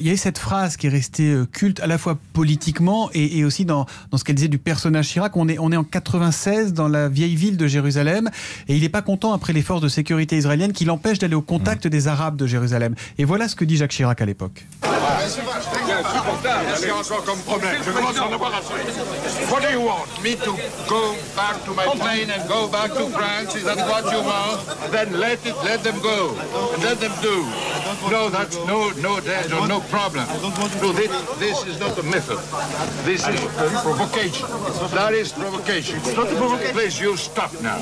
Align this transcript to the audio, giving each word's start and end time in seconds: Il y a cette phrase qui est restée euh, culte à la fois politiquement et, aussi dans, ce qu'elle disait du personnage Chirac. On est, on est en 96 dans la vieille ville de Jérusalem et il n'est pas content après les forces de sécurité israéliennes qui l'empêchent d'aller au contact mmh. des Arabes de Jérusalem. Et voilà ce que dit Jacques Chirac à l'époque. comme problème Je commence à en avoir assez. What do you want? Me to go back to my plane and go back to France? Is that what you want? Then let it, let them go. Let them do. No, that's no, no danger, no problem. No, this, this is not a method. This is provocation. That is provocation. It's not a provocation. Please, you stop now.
Il 0.00 0.06
y 0.06 0.12
a 0.12 0.16
cette 0.16 0.38
phrase 0.38 0.76
qui 0.76 0.86
est 0.86 0.90
restée 0.90 1.32
euh, 1.32 1.44
culte 1.44 1.80
à 1.80 1.88
la 1.88 1.98
fois 1.98 2.16
politiquement 2.32 3.10
et, 3.14 3.44
aussi 3.44 3.64
dans, 3.64 3.84
ce 4.16 4.22
qu'elle 4.22 4.36
disait 4.36 4.46
du 4.46 4.58
personnage 4.58 5.08
Chirac. 5.08 5.36
On 5.36 5.48
est, 5.48 5.58
on 5.58 5.72
est 5.72 5.76
en 5.76 5.82
96 5.82 6.72
dans 6.72 6.86
la 6.86 7.08
vieille 7.08 7.34
ville 7.34 7.56
de 7.56 7.66
Jérusalem 7.66 8.30
et 8.68 8.76
il 8.76 8.82
n'est 8.82 8.88
pas 8.88 9.02
content 9.02 9.32
après 9.32 9.52
les 9.52 9.60
forces 9.60 9.82
de 9.82 9.88
sécurité 9.88 10.36
israéliennes 10.36 10.72
qui 10.72 10.84
l'empêchent 10.84 11.18
d'aller 11.18 11.34
au 11.34 11.42
contact 11.42 11.86
mmh. 11.86 11.88
des 11.88 12.06
Arabes 12.06 12.36
de 12.36 12.46
Jérusalem. 12.46 12.94
Et 13.18 13.24
voilà 13.24 13.48
ce 13.48 13.56
que 13.56 13.64
dit 13.64 13.76
Jacques 13.76 13.90
Chirac 13.90 14.20
à 14.22 14.24
l'époque. 14.24 14.68
comme 17.26 17.38
problème 17.40 17.82
Je 17.84 17.90
commence 17.90 18.18
à 18.18 18.28
en 18.28 18.32
avoir 18.32 18.54
assez. 18.54 18.74
What 19.50 19.62
do 19.62 19.70
you 19.70 19.80
want? 19.80 20.10
Me 20.22 20.34
to 20.34 20.52
go 20.88 21.16
back 21.34 21.62
to 21.64 21.72
my 21.72 21.86
plane 21.96 22.28
and 22.28 22.46
go 22.48 22.68
back 22.68 22.92
to 22.92 23.08
France? 23.08 23.54
Is 23.56 23.64
that 23.64 23.78
what 23.78 24.04
you 24.12 24.22
want? 24.22 24.60
Then 24.92 25.18
let 25.18 25.44
it, 25.46 25.56
let 25.64 25.82
them 25.82 25.98
go. 26.02 26.36
Let 26.80 27.00
them 27.00 27.12
do. 27.22 27.44
No, 28.10 28.28
that's 28.28 28.56
no, 28.66 28.90
no 29.00 29.20
danger, 29.20 29.66
no 29.66 29.80
problem. 29.88 30.26
No, 30.82 30.92
this, 30.92 31.10
this 31.38 31.66
is 31.66 31.80
not 31.80 31.96
a 31.98 32.02
method. 32.02 32.38
This 33.04 33.26
is 33.26 33.40
provocation. 33.82 34.46
That 34.92 35.14
is 35.14 35.32
provocation. 35.32 35.96
It's 35.96 36.14
not 36.14 36.30
a 36.30 36.36
provocation. 36.36 36.74
Please, 36.74 37.00
you 37.00 37.16
stop 37.16 37.52
now. 37.62 37.80